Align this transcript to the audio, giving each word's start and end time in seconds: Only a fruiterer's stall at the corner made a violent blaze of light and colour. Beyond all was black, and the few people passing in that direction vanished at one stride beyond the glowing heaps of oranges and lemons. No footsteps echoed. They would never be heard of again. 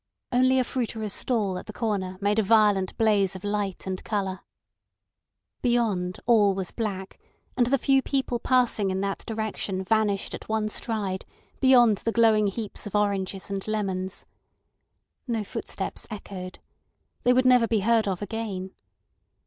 Only 0.31 0.57
a 0.57 0.63
fruiterer's 0.63 1.13
stall 1.13 1.59
at 1.59 1.67
the 1.67 1.73
corner 1.73 2.17
made 2.19 2.39
a 2.39 2.41
violent 2.41 2.97
blaze 2.97 3.35
of 3.35 3.43
light 3.43 3.85
and 3.85 4.03
colour. 4.03 4.39
Beyond 5.61 6.19
all 6.25 6.55
was 6.55 6.71
black, 6.71 7.19
and 7.55 7.67
the 7.67 7.77
few 7.77 8.01
people 8.01 8.39
passing 8.39 8.89
in 8.89 9.01
that 9.01 9.23
direction 9.27 9.83
vanished 9.83 10.33
at 10.33 10.49
one 10.49 10.69
stride 10.69 11.23
beyond 11.59 11.99
the 11.99 12.11
glowing 12.11 12.47
heaps 12.47 12.87
of 12.87 12.95
oranges 12.95 13.51
and 13.51 13.67
lemons. 13.67 14.25
No 15.27 15.43
footsteps 15.43 16.07
echoed. 16.09 16.57
They 17.21 17.31
would 17.31 17.45
never 17.45 17.67
be 17.67 17.81
heard 17.81 18.07
of 18.07 18.23
again. 18.23 18.71